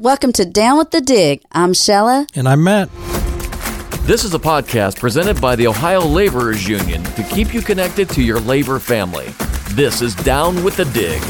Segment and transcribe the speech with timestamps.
[0.00, 1.42] Welcome to Down with the Dig.
[1.50, 2.24] I'm Shella.
[2.36, 2.88] And I'm Matt.
[4.06, 8.22] This is a podcast presented by the Ohio Laborers Union to keep you connected to
[8.22, 9.26] your labor family.
[9.70, 11.20] This is Down with the Dig.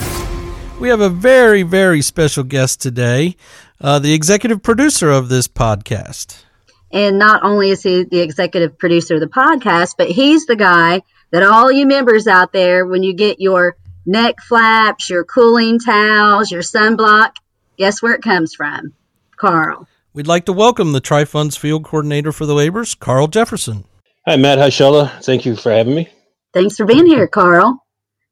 [0.78, 3.36] We have a very, very special guest today,
[3.80, 6.44] uh, the executive producer of this podcast.
[6.92, 11.00] And not only is he the executive producer of the podcast, but he's the guy
[11.30, 16.50] that all you members out there, when you get your neck flaps, your cooling towels,
[16.50, 17.30] your sunblock,
[17.78, 18.92] guess where it comes from?
[19.36, 19.88] Carl.
[20.12, 23.84] We'd like to welcome the Tri-Funds field coordinator for the Labors, Carl Jefferson.
[24.26, 24.58] Hi, Matt.
[24.58, 25.22] Hi, Shella.
[25.22, 26.08] Thank you for having me.
[26.52, 27.84] Thanks for being here, Carl.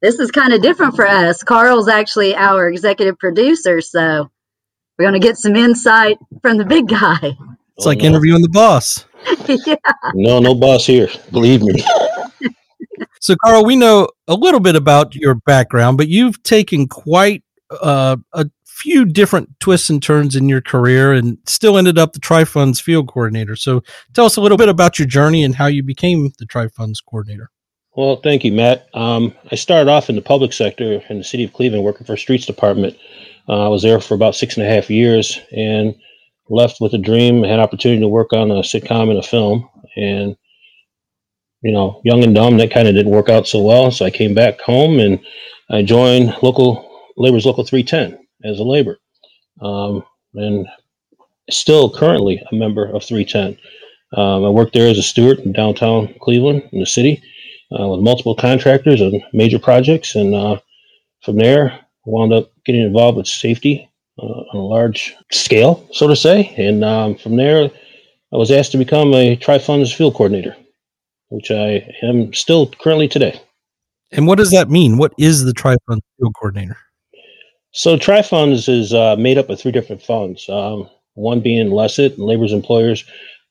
[0.02, 1.42] This is kind of different for us.
[1.42, 4.28] Carl's actually our executive producer, so
[4.98, 7.18] we're going to get some insight from the big guy.
[7.22, 8.06] It's oh, like no.
[8.06, 9.04] interviewing the boss.
[9.46, 9.76] yeah.
[10.14, 11.08] No, no boss here.
[11.30, 11.84] Believe me.
[13.20, 18.16] so, Carl, we know a little bit about your background, but you've taken quite uh,
[18.32, 22.78] a few different twists and turns in your career and still ended up the Tri-Funds
[22.78, 23.56] field coordinator.
[23.56, 27.00] So tell us a little bit about your journey and how you became the Tri-Funds
[27.00, 27.50] coordinator.
[27.96, 28.88] Well, thank you, Matt.
[28.92, 32.18] Um, I started off in the public sector in the city of Cleveland working for
[32.18, 32.98] streets department.
[33.48, 35.94] Uh, I was there for about six and a half years and
[36.50, 37.44] left with a dream.
[37.44, 40.36] I had opportunity to work on a sitcom and a film and
[41.62, 43.90] you know, young and dumb, that kind of didn't work out so well.
[43.90, 45.18] So I came back home and
[45.70, 48.98] I joined local Labor's Local 310 as a labor,
[49.60, 50.66] um, and
[51.50, 53.58] still currently a member of 310.
[54.16, 57.22] Um, I worked there as a steward in downtown Cleveland, in the city,
[57.78, 60.14] uh, with multiple contractors and major projects.
[60.14, 60.60] And uh,
[61.22, 63.88] from there, wound up getting involved with safety
[64.18, 66.54] uh, on a large scale, so to say.
[66.56, 67.70] And um, from there,
[68.32, 70.56] I was asked to become a Tri-Funds field coordinator,
[71.28, 73.40] which I am still currently today.
[74.12, 74.98] And what does that mean?
[74.98, 76.78] What is the Tri-Funds field coordinator?
[77.76, 80.48] So Tri-Funds is uh, made up of three different funds.
[80.48, 83.04] Um, one being LECET, Labor's Employers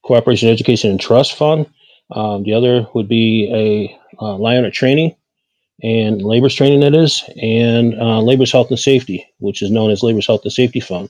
[0.03, 1.67] Cooperation, Education, and Trust Fund.
[2.09, 5.15] Um, the other would be a uh, LIUNA Training
[5.83, 10.01] and Labor's Training, that is, and uh, Labor's Health and Safety, which is known as
[10.01, 11.07] Labor's Health and Safety Fund.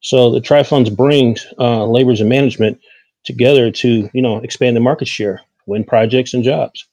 [0.00, 2.80] So the Tri-Funds brings uh, labor's and management
[3.24, 6.86] together to, you know, expand the market share, win projects and jobs.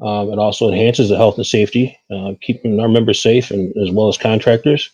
[0.00, 3.90] Um, it also enhances the health and safety, uh, keeping our members safe and as
[3.90, 4.88] well as contractors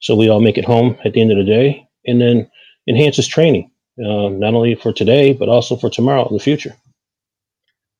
[0.00, 2.50] so we all make it home at the end of the day, and then
[2.88, 6.74] enhances training uh, not only for today but also for tomorrow in the future.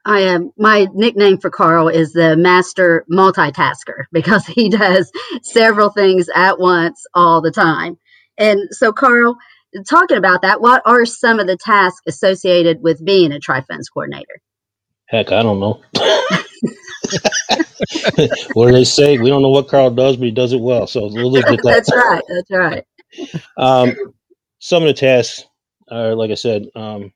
[0.04, 6.28] I am my nickname for Carl is the master multitasker because he does several things
[6.34, 7.98] at once all the time.
[8.38, 9.36] And so, Carl,
[9.88, 14.40] talking about that, what are some of the tasks associated with being a Tri-Funds coordinator?
[15.06, 15.82] Heck, I don't know.
[18.52, 19.18] what do they say?
[19.18, 20.86] We don't know what Carl does, but he does it well.
[20.86, 22.22] So we'll leave it That's right.
[22.28, 22.84] That's right.
[23.56, 23.94] Um,
[24.58, 25.44] some of the tasks
[25.90, 27.12] are, like I said, um,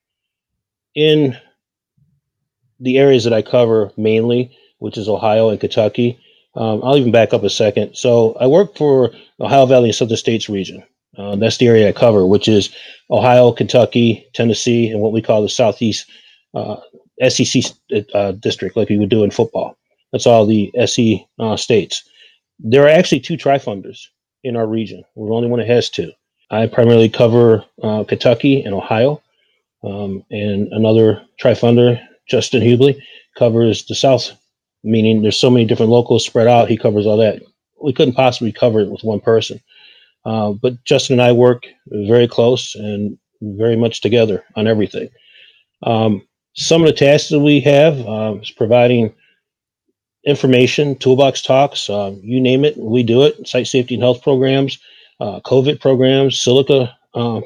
[0.94, 1.36] in
[2.80, 6.18] the areas that I cover mainly, which is Ohio and Kentucky.
[6.54, 7.94] Um, I'll even back up a second.
[7.94, 10.82] So I work for Ohio Valley and Southern States region.
[11.16, 12.74] Uh, that's the area I cover, which is
[13.10, 16.10] Ohio, Kentucky, Tennessee, and what we call the Southeast
[16.54, 16.76] uh,
[17.28, 17.62] SEC
[18.14, 19.76] uh, district, like we would do in football.
[20.12, 22.02] That's all the SE uh, states.
[22.58, 24.06] There are actually two tri-funders
[24.44, 25.02] in our region.
[25.14, 26.12] We're the only one that has two.
[26.50, 29.22] I primarily cover uh, Kentucky and Ohio,
[29.82, 33.00] um, and another tri-funder, Justin Hubley,
[33.38, 34.32] covers the South.
[34.84, 36.68] Meaning, there's so many different locals spread out.
[36.68, 37.40] He covers all that.
[37.82, 39.60] We couldn't possibly cover it with one person.
[40.24, 45.08] Uh, but Justin and I work very close and very much together on everything.
[45.84, 49.14] Um, some of the tasks that we have uh, is providing
[50.24, 53.46] information, toolbox talks, uh, you name it, we do it.
[53.46, 54.78] Site safety and health programs,
[55.20, 57.40] uh, COVID programs, silica uh,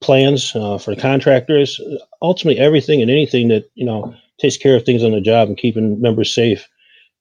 [0.00, 1.80] plans for contractors.
[2.20, 5.56] Ultimately, everything and anything that you know takes care of things on the job and
[5.56, 6.68] keeping members safe.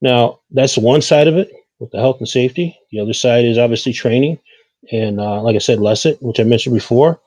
[0.02, 2.78] Now, that's one side of it with the health and safety.
[2.92, 4.40] The other side is obviously training,
[4.92, 7.20] and uh, like I said, LECET, which I mentioned before.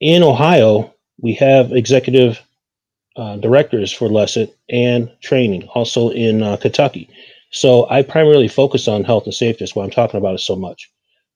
[0.00, 2.40] In Ohio, we have executive
[3.18, 7.08] uh, directors for LECET and training, also in uh, Kentucky.
[7.50, 9.64] So I primarily focus on health and safety.
[9.64, 10.88] That's why I'm talking about it so much.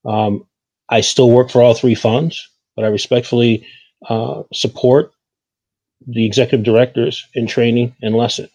[0.05, 0.47] Um,
[0.89, 3.67] I still work for all three funds, but I respectfully
[4.07, 5.11] uh, support
[6.07, 8.49] the executive directors in training and LECET.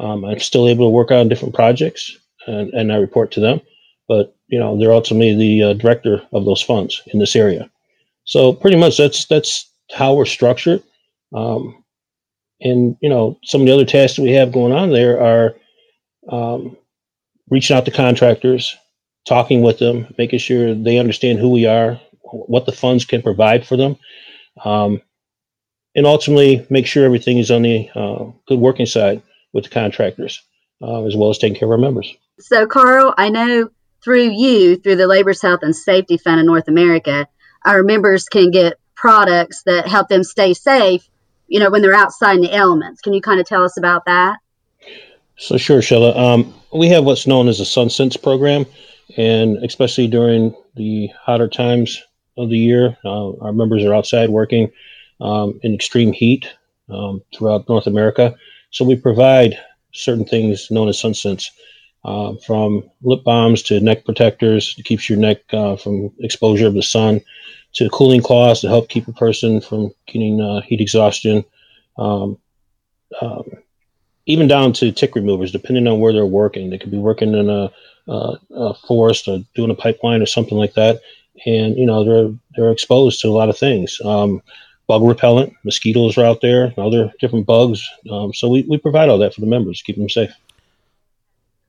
[0.00, 2.16] Um, I'm still able to work on different projects,
[2.48, 3.60] and, and, I report to them.
[4.08, 7.70] But you know, they're ultimately the uh, director of those funds in this area.
[8.24, 10.82] So pretty much that's that's how we're structured.
[11.32, 11.83] Um,
[12.64, 15.54] and you know some of the other tasks we have going on there are
[16.30, 16.76] um,
[17.50, 18.76] reaching out to contractors
[19.26, 22.00] talking with them making sure they understand who we are
[22.34, 23.96] what the funds can provide for them,
[24.64, 25.00] um,
[25.94, 29.22] and ultimately make sure everything is on the uh, good working side
[29.52, 30.42] with the contractors,
[30.82, 32.14] uh, as well as taking care of our members.
[32.40, 33.70] So, Carl, I know
[34.02, 37.28] through you, through the Labor's Health and Safety Fund of North America,
[37.64, 41.08] our members can get products that help them stay safe,
[41.54, 43.00] you know, when they're outside in the elements.
[43.00, 44.38] Can you kind of tell us about that?
[45.36, 46.16] So, sure, Shella.
[46.18, 48.66] Um, we have what's known as a SunSense program,
[49.16, 52.02] and especially during the hotter times
[52.36, 54.68] of the year, uh, our members are outside working
[55.20, 56.44] um, in extreme heat
[56.90, 58.34] um, throughout North America.
[58.70, 59.56] So, we provide
[59.92, 61.50] certain things known as SunSense
[62.04, 66.74] uh, from lip balms to neck protectors it keeps your neck uh, from exposure of
[66.74, 67.20] the sun
[67.74, 71.44] to cooling cloths to help keep a person from getting uh, heat exhaustion.
[71.98, 72.38] Um,
[73.20, 73.44] um,
[74.26, 76.70] even down to tick removers depending on where they're working.
[76.70, 77.70] They could be working in a,
[78.08, 81.00] a, a forest or doing a pipeline or something like that.
[81.46, 84.00] And you know they're they're exposed to a lot of things.
[84.04, 84.40] Um,
[84.86, 87.88] bug repellent mosquitoes are out there other different bugs.
[88.10, 90.30] Um, so we, we provide all that for the members keep them safe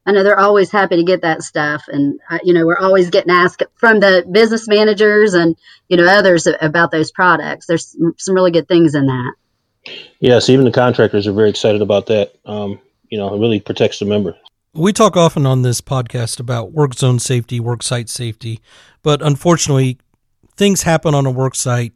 [0.05, 3.09] I know they're always happy to get that stuff, and uh, you know we're always
[3.09, 5.55] getting asked from the business managers and
[5.87, 7.65] you know others about those products.
[7.65, 9.33] There's some really good things in that.
[10.19, 12.35] Yes, even the contractors are very excited about that.
[12.45, 12.79] Um,
[13.09, 14.35] you know, it really protects the member.
[14.73, 18.59] We talk often on this podcast about work zone safety, work site safety,
[19.03, 19.97] but unfortunately,
[20.55, 21.93] things happen on a work site.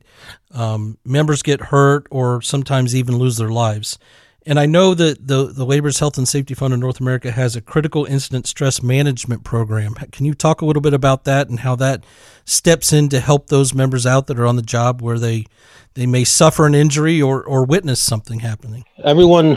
[0.52, 4.00] Um, members get hurt or sometimes even lose their lives.
[4.50, 7.56] And I know that the, the Labor's Health and Safety Fund of North America has
[7.56, 9.94] a critical incident stress management program.
[9.94, 12.04] Can you talk a little bit about that and how that
[12.46, 15.46] steps in to help those members out that are on the job where they
[15.94, 18.86] they may suffer an injury or, or witness something happening?
[19.04, 19.56] Everyone,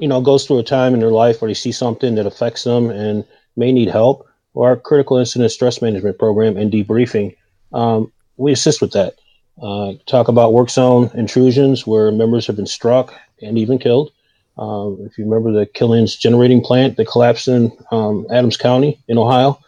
[0.00, 2.64] you know, goes through a time in their life where they see something that affects
[2.64, 4.26] them and may need help.
[4.54, 7.36] Or our critical incident stress management program and debriefing,
[7.72, 9.14] um, we assist with that.
[9.62, 14.10] Uh, talk about work zone intrusions where members have been struck and even killed.
[14.56, 19.18] Um, if you remember the Killen's generating plant that collapsed in um, Adams County in
[19.18, 19.58] Ohio,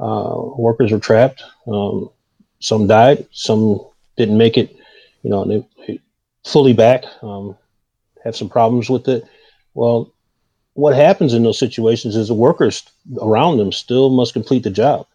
[0.00, 1.42] uh, workers were trapped.
[1.66, 2.10] Um,
[2.58, 3.80] some died, some
[4.16, 4.74] didn't make it,
[5.22, 6.00] you know, they, they
[6.44, 7.56] fully back, um,
[8.24, 9.24] have some problems with it.
[9.74, 10.12] Well,
[10.74, 12.82] what happens in those situations is the workers
[13.20, 15.06] around them still must complete the job.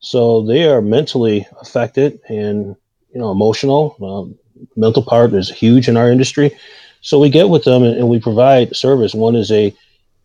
[0.00, 2.76] So they are mentally affected and,
[3.12, 3.96] you know, emotional.
[4.02, 4.38] Um,
[4.76, 6.56] mental part is huge in our industry.
[7.04, 9.14] So we get with them and, and we provide service.
[9.14, 9.76] One is a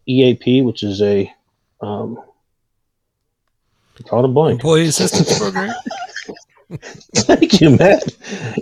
[0.07, 1.31] EAP, which is a
[1.81, 2.17] um,
[4.07, 5.75] call it a blank employee assistance program.
[7.15, 8.03] Thank you, Matt.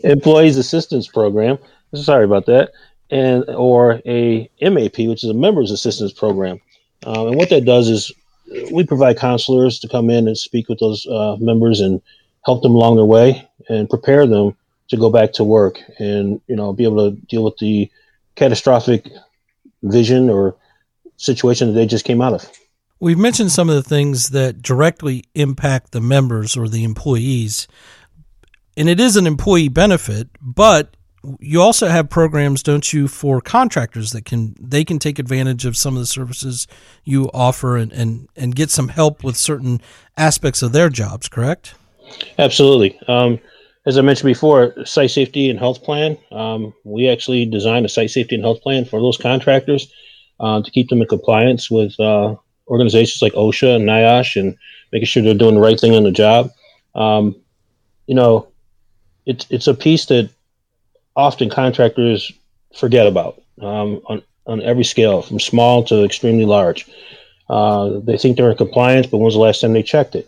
[0.04, 1.60] Employees assistance program.
[1.94, 2.72] Sorry about that.
[3.12, 6.60] And or a MAP, which is a members assistance program.
[7.06, 8.12] Um, and what that does is
[8.72, 12.02] we provide counselors to come in and speak with those uh, members and
[12.46, 14.56] help them along their way and prepare them
[14.88, 17.92] to go back to work and you know be able to deal with the
[18.38, 19.10] catastrophic
[19.84, 20.56] vision or
[21.18, 22.50] situation that they just came out of.
[23.00, 27.68] We've mentioned some of the things that directly impact the members or the employees,
[28.76, 30.96] and it is an employee benefit, but
[31.40, 35.76] you also have programs, don't you, for contractors that can they can take advantage of
[35.76, 36.68] some of the services
[37.04, 39.82] you offer and, and, and get some help with certain
[40.16, 41.76] aspects of their jobs, correct?
[42.40, 42.98] Absolutely.
[43.08, 43.40] Um,
[43.88, 46.18] as I mentioned before, site safety and health plan.
[46.32, 49.92] Um, we actually designed a site safety and health plan for those contractors
[50.42, 52.36] uh, to keep them in compliance with uh,
[52.68, 54.58] organizations like OSHA and NIOSH and
[54.92, 56.52] making sure they're doing the right thing on the job.
[56.96, 57.34] Um,
[58.08, 58.50] you know,
[59.26, 60.30] it's it's a piece that
[61.16, 62.32] often contractors
[62.76, 66.90] forget about um, on on every scale, from small to extremely large.
[67.50, 70.28] Uh, they think they're in compliance, but when's the last time they checked it?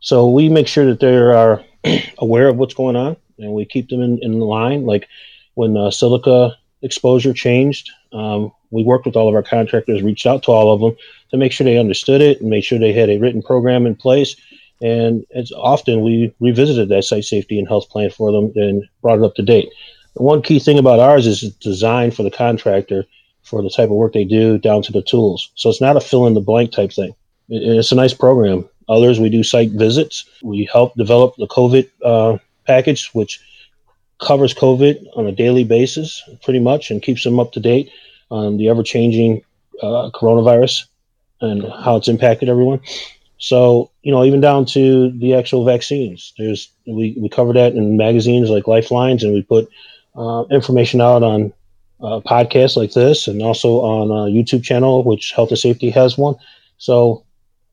[0.00, 1.62] So we make sure that there are
[2.18, 4.84] aware of what's going on and we keep them in, in line.
[4.84, 5.08] Like
[5.54, 10.42] when uh, silica exposure changed, um, we worked with all of our contractors, reached out
[10.44, 10.96] to all of them
[11.30, 13.94] to make sure they understood it and make sure they had a written program in
[13.94, 14.36] place.
[14.82, 19.18] And as often we revisited that site safety and health plan for them and brought
[19.18, 19.68] it up to date.
[20.16, 23.04] The one key thing about ours is it's designed for the contractor
[23.42, 25.50] for the type of work they do down to the tools.
[25.54, 27.14] So it's not a fill in the blank type thing.
[27.48, 28.68] It's a nice program.
[28.88, 30.24] Others, we do site visits.
[30.42, 33.40] We help develop the COVID uh, package, which
[34.20, 37.90] covers COVID on a daily basis, pretty much, and keeps them up to date
[38.30, 39.42] on the ever changing
[39.82, 40.84] uh, coronavirus
[41.40, 42.80] and how it's impacted everyone.
[43.38, 47.96] So, you know, even down to the actual vaccines, there's we, we cover that in
[47.96, 49.68] magazines like Lifelines, and we put
[50.16, 51.52] uh, information out on
[52.00, 56.16] uh, podcasts like this, and also on a YouTube channel, which Health and Safety has
[56.16, 56.36] one.
[56.78, 57.24] So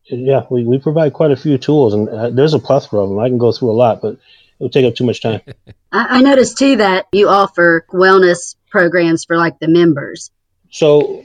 [0.06, 3.18] yeah, we, we provide quite a few tools, and uh, there's a plethora of them.
[3.18, 4.18] I can go through a lot, but it
[4.58, 5.40] would take up too much time.
[5.92, 10.30] I, I noticed too that you offer wellness programs for like the members.
[10.70, 11.22] So,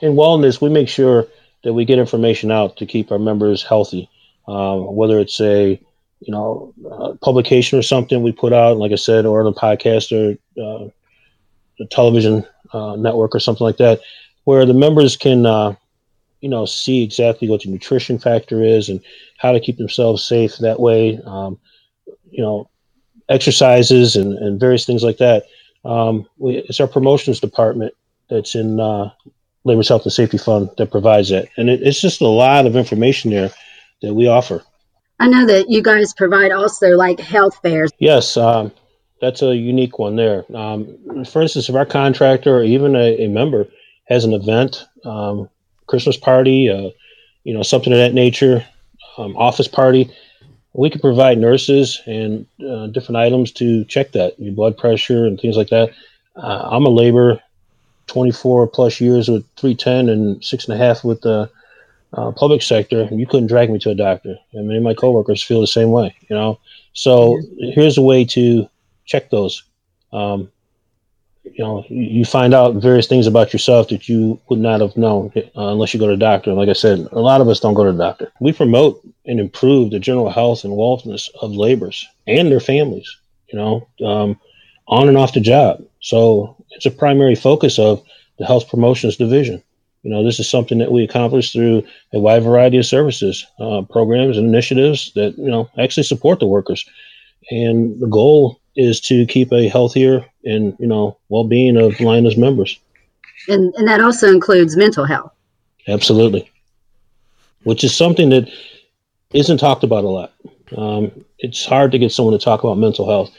[0.00, 1.26] in wellness, we make sure
[1.64, 4.08] that we get information out to keep our members healthy.
[4.46, 5.80] Um, whether it's a
[6.20, 6.72] you know
[7.20, 10.88] publication or something we put out, like I said, or on a podcast or uh,
[11.80, 14.00] a television uh, network or something like that,
[14.44, 15.74] where the members can uh,
[16.40, 19.00] you know see exactly what the nutrition factor is and
[19.38, 21.20] how to keep themselves safe that way.
[21.24, 21.58] Um,
[22.30, 22.68] you know,
[23.28, 25.44] exercises and, and various things like that.
[25.84, 27.94] Um, we, it's our promotions department
[28.28, 29.10] that's in uh,
[29.64, 32.76] Labor's Health and Safety Fund that provides that, and it, it's just a lot of
[32.76, 33.50] information there
[34.02, 34.62] that we offer.
[35.20, 37.90] I know that you guys provide also like health fairs.
[37.98, 38.72] Yes, um,
[39.20, 40.44] that's a unique one there.
[40.54, 43.66] Um, for instance, if our contractor or even a, a member
[44.06, 45.50] has an event, um,
[45.88, 46.90] Christmas party, uh,
[47.44, 48.64] you know, something of that nature,
[49.16, 50.10] um, office party,
[50.74, 55.40] we can provide nurses and uh, different items to check that your blood pressure and
[55.40, 55.90] things like that.
[56.36, 57.40] Uh, I'm a labor
[58.06, 61.50] 24 plus years with 310 and six and a half with the
[62.12, 63.02] uh, public sector.
[63.02, 64.36] And you couldn't drag me to a doctor.
[64.52, 66.58] And many of my coworkers feel the same way, you know?
[66.92, 68.68] So here's a way to
[69.04, 69.62] check those.
[70.12, 70.50] Um,
[71.54, 75.32] you know, you find out various things about yourself that you would not have known
[75.36, 76.52] uh, unless you go to a doctor.
[76.52, 78.32] Like I said, a lot of us don't go to the doctor.
[78.40, 83.14] We promote and improve the general health and wellness of laborers and their families,
[83.52, 84.40] you know, um,
[84.86, 85.84] on and off the job.
[86.00, 88.02] So it's a primary focus of
[88.38, 89.62] the health promotions division.
[90.02, 93.82] You know, this is something that we accomplish through a wide variety of services, uh,
[93.82, 96.88] programs, and initiatives that, you know, actually support the workers.
[97.50, 102.78] And the goal is to keep a healthier and you know well-being of LIUNA members.
[103.48, 105.32] And and that also includes mental health.
[105.88, 106.50] Absolutely,
[107.64, 108.48] which is something that
[109.34, 110.32] isn't talked about a lot.
[110.76, 113.30] Um, it's hard to get someone to talk about mental health.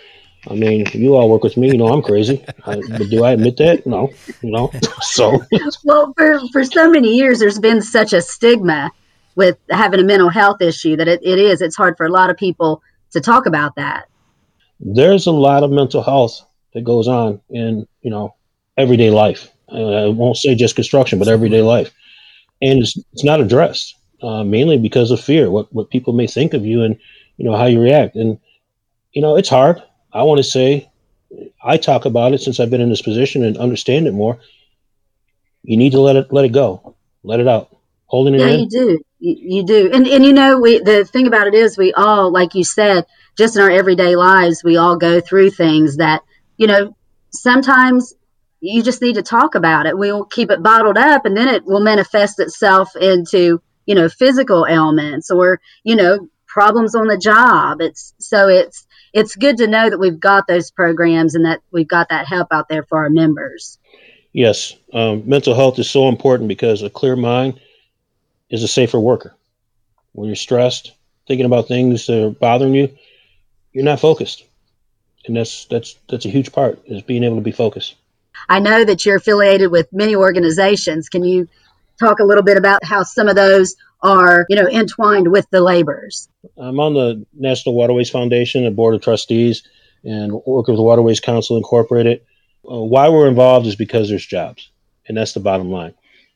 [0.50, 1.68] I mean, you all work with me.
[1.68, 2.44] You know, I'm crazy.
[2.66, 3.86] I, but do I admit that?
[3.86, 4.12] No,
[4.44, 4.72] no.
[5.02, 5.42] so,
[5.84, 8.92] well, for for so many years, there's been such a stigma
[9.36, 11.62] with having a mental health issue that it, it is.
[11.62, 14.10] It's hard for a lot of people to talk about that
[14.80, 16.42] there's a lot of mental health
[16.74, 18.36] that goes on in you know
[18.78, 19.50] everyday life.
[19.72, 21.92] I won't say just construction, but everyday life,
[22.62, 25.50] and it's, it's not addressed uh, mainly because of fear.
[25.52, 26.98] What what people may think of you and
[27.38, 28.40] you know how you react, and
[29.14, 29.82] you know it's hard.
[30.14, 30.90] I want to say
[31.64, 34.40] I talk about it since I've been in this position and understand it more.
[35.64, 37.76] You need to let it let it go, let it out.
[38.06, 38.60] Holding it yeah, in.
[38.62, 39.00] you do.
[39.22, 42.56] You, do, and and you know we the thing about it is we all, like
[42.56, 43.06] you said,
[43.38, 46.22] just in our everyday lives, we all go through things that,
[46.58, 46.96] you know,
[47.32, 48.14] sometimes
[48.60, 49.98] you just need to talk about it.
[49.98, 54.68] We'll keep it bottled up and then it will manifest itself into, you know, physical
[54.70, 57.82] ailments or, you know, problems on the job.
[57.82, 61.88] It's so it's it's good to know that we've got those programs and that we've
[61.88, 63.80] got that help out there for our members.
[64.34, 67.60] Yes, um, mental health is so important because a clear mind
[68.50, 69.36] is a safer worker.
[70.14, 70.94] When you're stressed,
[71.28, 72.90] thinking about things that are bothering you,
[73.72, 74.46] you're not focused.
[75.26, 77.96] And that's that's that's a huge part is being able to be focused.
[78.48, 81.10] I know that you're affiliated with many organizations.
[81.10, 81.48] Can you
[82.00, 85.60] talk a little bit about how some of those are you know entwined with the
[85.60, 89.68] laborers i'm on the national waterways foundation and board of trustees
[90.04, 92.22] and work with the waterways council incorporated.
[92.70, 94.70] Uh, why we're involved is because there's jobs
[95.08, 95.94] and that's the bottom line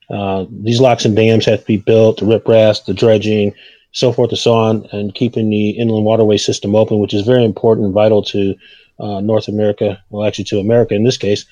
[0.09, 3.53] uh, these locks and dams have to be built the riprap the dredging
[3.93, 7.45] so forth and so on, and keeping the inland waterway system open, which is very
[7.45, 8.55] important and vital to
[8.99, 11.45] uh, North America, well, actually to America in this case.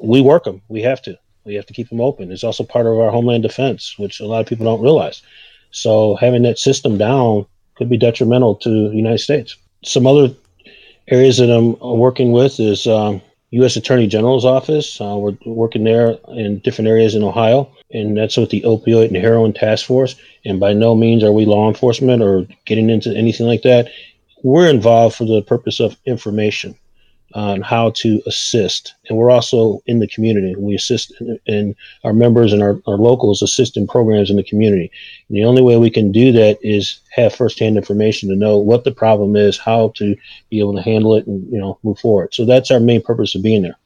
[0.00, 0.62] We work them.
[0.68, 1.18] We have to.
[1.44, 2.30] We have to keep them open.
[2.30, 5.22] It's also part of our homeland defense, which a lot of people don't realize.
[5.72, 9.56] So having that system down could be detrimental to the United States.
[9.84, 10.32] Some other
[11.08, 13.20] areas that I'm working with is um,
[13.52, 13.76] U.S.
[13.76, 15.00] Attorney General's office.
[15.00, 19.16] Uh, we're working there in different areas in Ohio, and that's with the opioid and
[19.16, 20.16] heroin task force.
[20.44, 23.88] And by no means are we law enforcement or getting into anything like that.
[24.42, 26.76] We're involved for the purpose of information
[27.34, 28.94] on how to assist.
[29.08, 30.54] And we're also in the community.
[30.56, 31.12] We assist
[31.46, 31.74] in
[32.04, 34.90] our members and our, our, locals assist in programs in the community.
[35.28, 38.84] And the only way we can do that is have firsthand information to know what
[38.84, 40.16] the problem is, how to
[40.50, 42.34] be able to handle it and, you know, move forward.
[42.34, 43.78] So that's our main purpose of being there.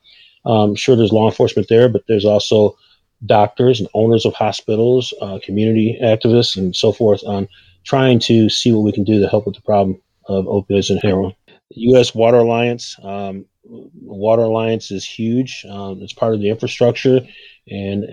[0.45, 2.77] Um, sure, there's law enforcement there, but there's also
[3.25, 7.49] doctors and owners of hospitals, uh, community activists, and so forth on
[7.85, 11.01] trying to see what we can do to help with the problem of opioids and
[11.03, 11.33] heroin.
[11.71, 12.15] U.S.
[12.15, 15.65] Water Alliance, um, Water Alliance is huge.
[15.69, 17.21] Um, it's part of the infrastructure,
[17.69, 18.05] and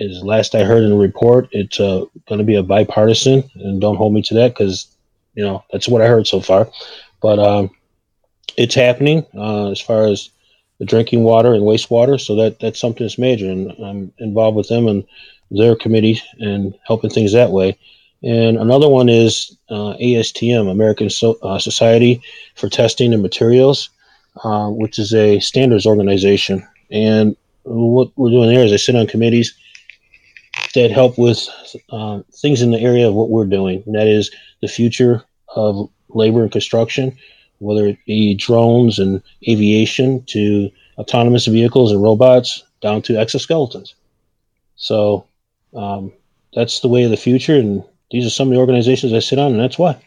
[0.00, 3.44] as last I heard in the report, it's uh, going to be a bipartisan.
[3.56, 4.86] And don't hold me to that because
[5.34, 6.68] you know that's what I heard so far.
[7.20, 7.70] But um,
[8.56, 10.30] it's happening uh, as far as
[10.78, 12.20] the drinking water and wastewater.
[12.20, 15.04] So that that's something that's major, and I'm involved with them and
[15.50, 17.78] their committee and helping things that way.
[18.22, 22.22] And another one is uh, ASTM, American so- uh, Society
[22.54, 23.90] for Testing and Materials,
[24.44, 26.66] uh, which is a standards organization.
[26.90, 29.54] And what we're doing there is I sit on committees
[30.74, 31.48] that help with
[31.90, 35.22] uh, things in the area of what we're doing, and that is the future
[35.54, 37.16] of labor and construction,
[37.58, 43.94] whether it be drones and aviation to autonomous vehicles and robots down to exoskeletons.
[44.76, 45.26] So
[45.74, 46.12] um,
[46.54, 49.38] that's the way of the future, and these are some of the organizations I sit
[49.38, 50.00] on, and that's why.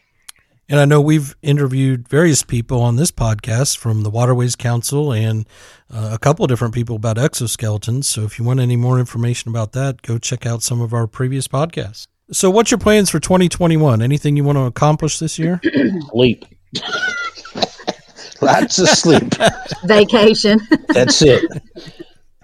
[0.68, 5.46] And I know we've interviewed various people on this podcast from the Waterways Council and
[5.94, 8.06] uh, a couple of different people about exoskeletons.
[8.06, 11.06] So if you want any more information about that, go check out some of our
[11.06, 12.08] previous podcasts.
[12.32, 14.02] So, what's your plans for 2021?
[14.02, 15.62] Anything you want to accomplish this year?
[16.12, 16.46] Sleep.
[18.42, 19.34] Lots of sleep.
[19.86, 20.60] Vacation.
[20.90, 21.44] That's it.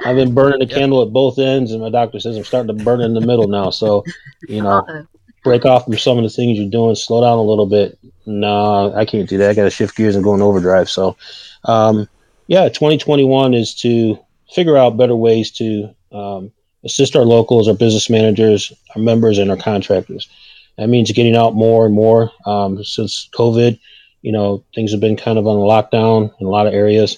[0.05, 2.83] I've been burning the candle at both ends, and my doctor says I'm starting to
[2.83, 3.69] burn in the middle now.
[3.69, 4.03] So,
[4.47, 5.07] you know, Uh-oh.
[5.43, 7.97] Break off from some of the things you're doing, slow down a little bit.
[8.25, 9.49] No, I can't do that.
[9.49, 10.89] I got to shift gears and go in overdrive.
[10.89, 11.17] So,
[11.65, 12.07] um,
[12.47, 14.19] yeah, 2021 is to
[14.53, 16.51] figure out better ways to um,
[16.83, 20.29] assist our locals, our business managers, our members, and our contractors.
[20.77, 22.31] That means getting out more and more.
[22.45, 23.79] Um, since COVID,
[24.21, 27.17] you know, things have been kind of on lockdown in a lot of areas.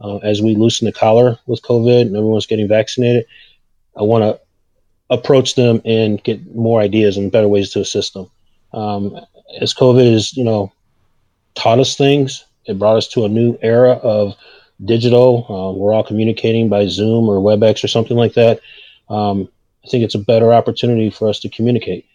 [0.00, 3.24] Uh, as we loosen the collar with COVID and everyone's getting vaccinated,
[3.96, 4.40] I want to
[5.10, 8.30] approach them and get more ideas and better ways to assist them.
[8.72, 9.18] Um,
[9.60, 10.72] as COVID has, you know,
[11.54, 14.34] taught us things, it brought us to a new era of
[14.84, 15.46] digital.
[15.48, 18.60] Uh, we're all communicating by Zoom or WebEx or something like that.
[19.08, 19.48] Um,
[19.84, 22.06] I think it's a better opportunity for us to communicate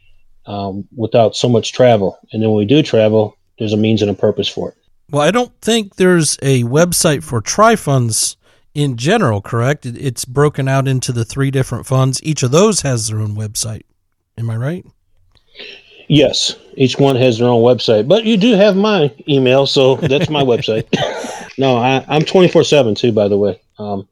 [0.46, 2.17] um, without so much travel.
[2.31, 4.75] And then when we do travel, there's a means and a purpose for it.
[5.12, 8.38] Well, I don't think there's a website for tri funds
[8.73, 9.85] in general, correct?
[9.85, 12.22] It's broken out into the three different funds.
[12.24, 13.83] Each of those has their own website.
[14.37, 14.85] Am I right?
[16.07, 20.29] Yes, each one has their own website, but you do have my email, so that's
[20.29, 20.87] my website.
[21.57, 23.61] no, I, am 24 7 too, by the way.
[23.77, 24.07] Um,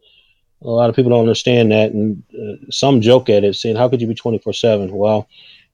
[0.61, 3.89] a lot of people don't understand that, and uh, some joke at it, saying, How
[3.89, 4.91] could you be 24 7?
[4.91, 5.27] Well,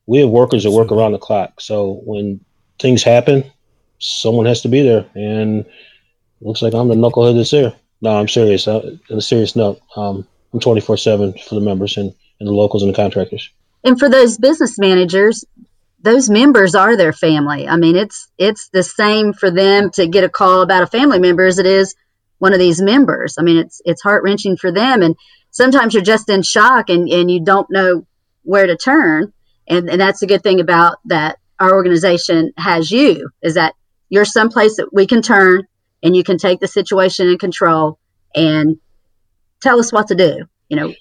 [0.06, 1.60] we have workers that work around the clock.
[1.60, 2.40] So when
[2.80, 3.44] things happen,
[4.00, 5.66] someone has to be there, and
[6.42, 7.74] looks like I'm the knucklehead that's there.
[8.04, 8.68] No, I'm serious.
[8.68, 12.54] Uh, on a serious note, um, I'm 24 7 for the members and, and the
[12.54, 13.50] locals and the contractors.
[13.86, 15.46] And for those business managers,
[16.02, 17.66] those members are their family.
[17.66, 21.18] I mean, it's it's the same for them to get a call about a family
[21.18, 21.96] member as it is
[22.40, 23.38] one of these members.
[23.40, 25.16] I mean, it's it's heart wrenching for them, and
[25.52, 28.06] sometimes you're just in shock and and you don't know
[28.44, 29.32] where to turn.
[29.70, 33.76] And and that's a good thing about that our organization has you is that
[34.10, 35.66] you're someplace that we can turn
[36.04, 37.98] and you can take the situation in control
[38.36, 38.78] and
[39.62, 40.46] tell us what to do.
[40.70, 40.94] You know.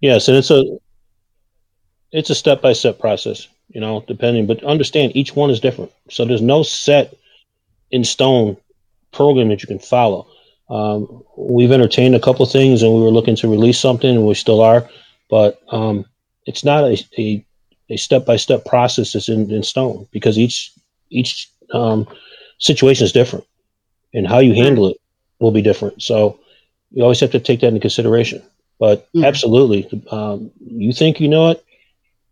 [0.00, 0.64] Yes, and it's a
[2.10, 5.90] it's a step by step process you know, depending, but understand each one is different.
[6.10, 7.14] So there's no set
[7.90, 8.56] in stone
[9.12, 10.26] program that you can follow.
[10.68, 14.34] Um, we've entertained a couple things and we were looking to release something and we
[14.34, 14.88] still are,
[15.28, 16.04] but um,
[16.46, 17.44] it's not a, a,
[17.90, 20.72] a step-by-step process that's in, in stone because each,
[21.10, 22.06] each um,
[22.58, 23.44] situation is different
[24.14, 24.96] and how you handle it
[25.38, 26.02] will be different.
[26.02, 26.38] So
[26.90, 28.42] you always have to take that into consideration.
[28.78, 29.26] But yeah.
[29.26, 31.64] absolutely, um, you think you know it,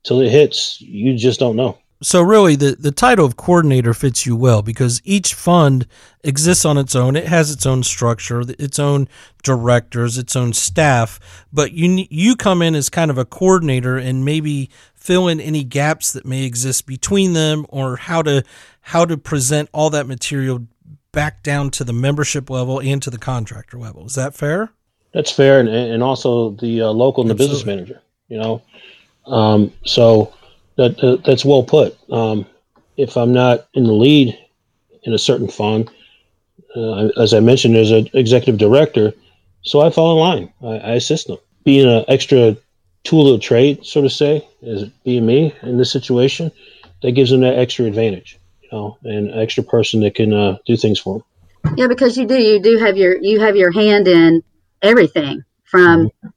[0.03, 1.79] till it hits, you just don't know.
[2.03, 5.87] So really the, the title of coordinator fits you well because each fund
[6.25, 7.15] exists on its own.
[7.15, 9.07] It has its own structure, its own
[9.43, 11.21] directors, its own staff,
[11.53, 15.63] but you you come in as kind of a coordinator and maybe fill in any
[15.63, 18.45] gaps that may exist between them or how to
[18.81, 20.67] how to present all that material
[21.13, 24.07] back down to the membership level and to the contractor level.
[24.07, 24.71] Is that fair?
[25.13, 27.57] That's fair and and also the uh, local and the Absolutely.
[27.57, 28.63] business manager, you know
[29.27, 30.33] um, so
[30.77, 31.97] that, uh, that's well put.
[32.11, 32.47] Um,
[32.97, 34.37] if I'm not in the lead
[35.05, 35.91] in a certain fund,
[36.77, 39.13] uh, as I mentioned, there's an executive director,
[39.63, 40.53] so I fall in line.
[40.63, 41.39] I, I assist them.
[41.65, 42.57] Being an extra
[43.05, 46.51] tool of trade, so to say, as being me in this situation,
[47.03, 48.39] that gives them that extra advantage,
[48.71, 51.77] you know, and extra person that can uh, do things for them.
[51.77, 54.43] Yeah, because you do, you do have your you have your hand in
[54.83, 56.29] everything from mm-hmm.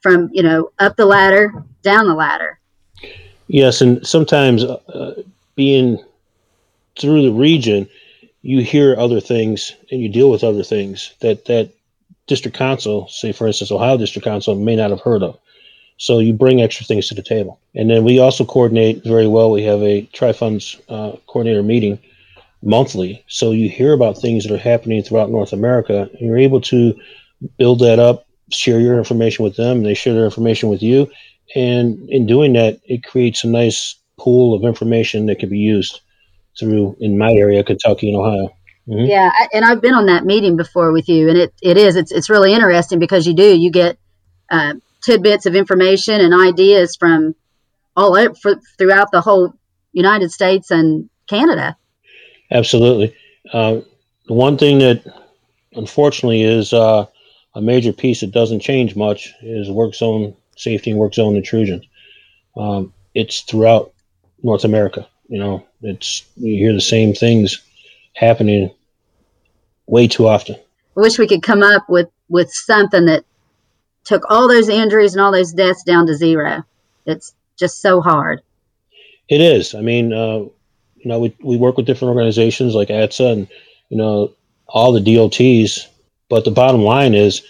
[0.00, 2.58] from you know up the ladder down the ladder.
[3.48, 5.22] Yes, and sometimes uh,
[5.54, 6.02] being
[6.98, 7.88] through the region,
[8.42, 11.70] you hear other things and you deal with other things that that
[12.26, 15.38] district council, say for instance Ohio District Council, may not have heard of.
[15.98, 19.50] So you bring extra things to the table, and then we also coordinate very well.
[19.50, 21.98] We have a tri funds uh, coordinator meeting
[22.62, 23.24] monthly.
[23.28, 26.94] So you hear about things that are happening throughout North America, and you're able to
[27.58, 31.10] build that up, share your information with them, and they share their information with you.
[31.54, 36.00] And in doing that, it creates a nice pool of information that can be used
[36.58, 38.56] through, in my area, Kentucky and Ohio.
[38.88, 39.06] Mm-hmm.
[39.06, 42.12] Yeah, and I've been on that meeting before with you, and it, it is it's
[42.12, 43.98] it's really interesting because you do you get
[44.50, 44.74] uh,
[45.06, 47.34] tidbits of information and ideas from
[47.96, 49.54] all over, for, throughout the whole
[49.92, 51.76] United States and Canada.
[52.50, 53.14] Absolutely.
[53.52, 53.80] Uh,
[54.26, 55.02] the one thing that
[55.72, 57.06] unfortunately is uh,
[57.54, 61.80] a major piece that doesn't change much is work zone safety and work zone intrusion.
[62.56, 63.92] Um, it's throughout
[64.42, 65.06] North America.
[65.28, 67.62] You know, it's you hear the same things
[68.14, 68.70] happening
[69.86, 70.56] way too often.
[70.96, 73.24] I wish we could come up with with something that
[74.06, 76.64] took all those injuries and all those deaths down to zero.
[77.04, 78.40] It's just so hard.
[79.28, 79.74] It is.
[79.74, 80.38] I mean, uh,
[80.96, 83.48] you know, we, we work with different organizations like ATSSA and,
[83.90, 84.32] you know,
[84.68, 85.88] all the DOTs.
[86.28, 87.42] But the bottom line is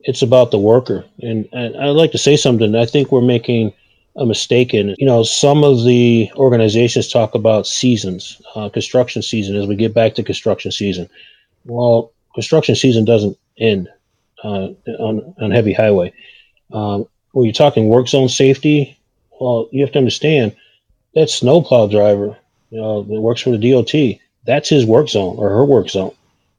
[0.00, 1.04] it's about the worker.
[1.20, 2.74] And, and I'd like to say something.
[2.74, 3.72] I think we're making
[4.16, 9.56] a mistake in, you know, some of the organizations talk about seasons, uh, construction season,
[9.56, 11.08] as we get back to construction season.
[11.64, 13.88] Well, construction season doesn't end
[14.44, 14.68] uh,
[14.98, 16.12] on, on heavy highway.
[16.72, 18.98] Um, when you're talking work zone safety,
[19.40, 20.56] well, you have to understand
[21.14, 22.36] that snowplow driver,
[22.70, 26.14] you know, that works for the DOT, that's his work zone or her work zone.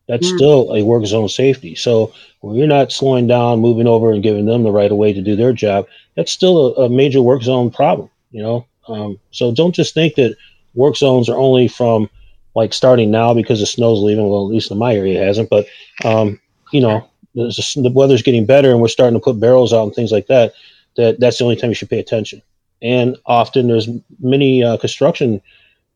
[0.08, 0.36] That's mm.
[0.38, 1.76] still a work zone safety.
[1.76, 5.14] So when you're not slowing down, moving over, and giving them the right of way
[5.14, 8.10] to do their job, that's still a, a major work zone problem.
[8.32, 10.36] You know, um, so don't just think that
[10.76, 12.10] work zones are only from
[12.56, 14.30] like starting now because the snow's leaving.
[14.30, 15.50] Well, at least in my area, it hasn't.
[15.50, 15.68] But
[16.06, 16.40] um,
[16.72, 17.10] you know,
[17.46, 20.54] the weather's getting better, and we're starting to put barrels out and things like that.
[20.96, 22.42] That that's the only time you should pay attention
[22.82, 25.42] and often there's many uh, construction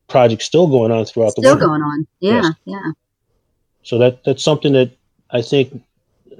[0.08, 1.66] projects still going on throughout still the winter.
[1.66, 2.06] going on.
[2.20, 2.54] Yeah, yes.
[2.64, 2.92] yeah.
[3.82, 4.90] So that that's something that
[5.30, 5.82] I think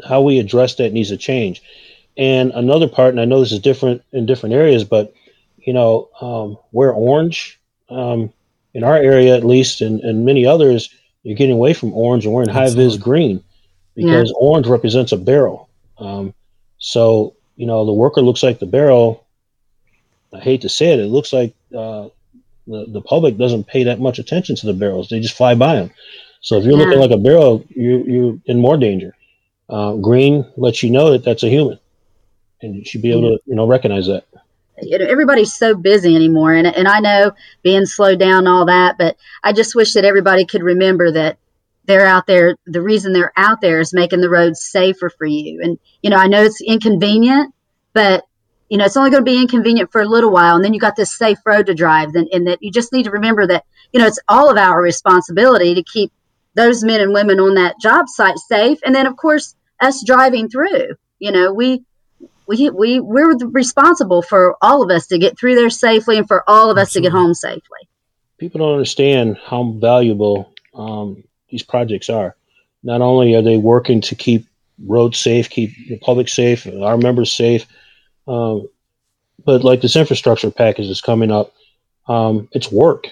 [0.07, 1.63] how we address that needs to change.
[2.17, 5.15] And another part, and I know this is different in different areas, but
[5.59, 8.33] you know, um, where orange um,
[8.75, 12.35] in our area at least, and, and many others, you're getting away from orange and
[12.35, 13.43] we're in high vis green
[13.95, 14.47] because yeah.
[14.47, 15.69] orange represents a barrel.
[15.99, 16.35] Um,
[16.79, 19.23] so you know, the worker looks like the barrel
[20.33, 22.09] I hate to say it, it looks like uh,
[22.67, 25.09] the the public doesn't pay that much attention to the barrels.
[25.09, 25.91] They just fly by them.
[26.41, 26.85] So if you're yeah.
[26.85, 29.15] looking like a barrel, you you're in more danger.
[29.69, 31.79] Uh, green lets you know that that's a human,
[32.63, 34.25] and you should be able to you know recognize that.
[34.81, 38.65] You know, everybody's so busy anymore, and and I know being slowed down and all
[38.67, 41.39] that, but I just wish that everybody could remember that
[41.85, 42.57] they're out there.
[42.67, 45.61] The reason they're out there is making the roads safer for you.
[45.63, 47.55] And you know, I know it's inconvenient,
[47.93, 48.25] but
[48.73, 50.81] you know, it's only going to be inconvenient for a little while, and then you
[50.81, 52.15] got this safe road to drive.
[52.15, 54.81] And, and that you just need to remember that, you know, it's all of our
[54.81, 56.11] responsibility to keep
[56.55, 58.79] those men and women on that job site safe.
[58.83, 61.85] And then, of course, us driving through, you know, we,
[62.47, 66.43] we, we, we're responsible for all of us to get through there safely and for
[66.49, 67.09] all of us Absolutely.
[67.09, 67.89] to get home safely.
[68.39, 72.35] People don't understand how valuable um, these projects are.
[72.83, 74.45] Not only are they working to keep
[74.85, 77.67] roads safe, keep the public safe, our members safe,
[78.27, 78.69] um,
[79.45, 81.53] but like this infrastructure package is coming up,
[82.09, 83.07] um, it's work.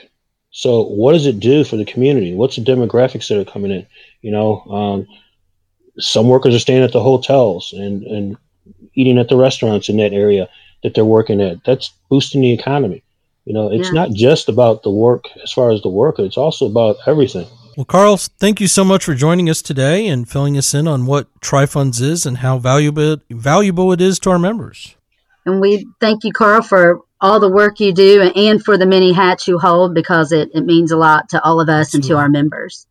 [0.50, 2.34] So what does it do for the community?
[2.34, 3.86] What's the demographics that are coming in?
[4.22, 5.06] You know, um,
[5.98, 8.36] some workers are staying at the hotels and, and
[8.94, 10.48] eating at the restaurants in that area
[10.82, 11.62] that they're working at.
[11.64, 13.02] That's boosting the economy.
[13.44, 13.94] You know, it's yeah.
[13.94, 17.46] not just about the work as far as the worker, it's also about everything.
[17.76, 21.06] Well, Carl, thank you so much for joining us today and filling us in on
[21.06, 24.96] what TriFunds is and how valuable valuable it is to our members.
[25.46, 29.12] And we thank you, Carl, for all the work you do and for the many
[29.12, 31.98] hats you hold because it, it means a lot to all of us Absolutely.
[31.98, 32.86] and to our members.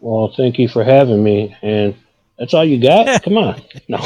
[0.00, 1.56] Well, thank you for having me.
[1.62, 1.94] And
[2.38, 3.22] that's all you got?
[3.24, 3.62] Come on.
[3.88, 3.98] No.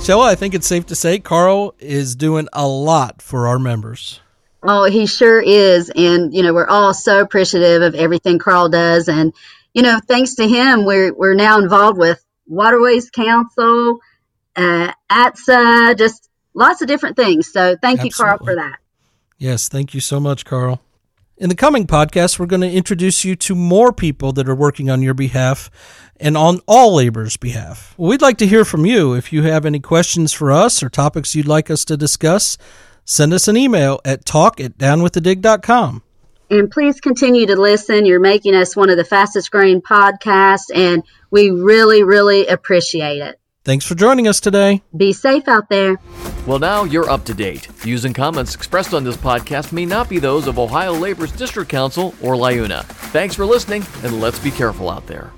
[0.00, 4.20] So I think it's safe to say Carl is doing a lot for our members.
[4.66, 5.90] Oh, he sure is.
[5.94, 9.08] And, you know, we're all so appreciative of everything Carl does.
[9.08, 9.34] And,
[9.74, 13.98] you know, thanks to him, we're, we're now involved with Waterways Council,
[14.56, 17.52] uh, ATSSA, just lots of different things.
[17.52, 18.06] So thank Absolutely.
[18.06, 18.78] you, Carl, for that.
[19.38, 20.80] Yes, thank you so much, Carl.
[21.36, 24.88] In the coming podcast, we're going to introduce you to more people that are working
[24.88, 25.68] on your behalf
[26.20, 27.92] and on all labor's behalf.
[27.98, 29.14] Well, we'd like to hear from you.
[29.14, 32.56] If you have any questions for us or topics you'd like us to discuss,
[33.04, 36.02] send us an email at talk at downwiththedig.com.
[36.50, 38.04] And please continue to listen.
[38.04, 43.40] You're making us one of the fastest growing podcasts, and we really, really appreciate it.
[43.64, 44.82] Thanks for joining us today.
[44.94, 45.98] Be safe out there.
[46.46, 47.64] Well, now you're up to date.
[47.66, 51.70] Views and comments expressed on this podcast may not be those of Ohio Labor's District
[51.70, 52.84] Council or LIUNA.
[52.84, 55.32] Thanks for listening, and let's be careful out there.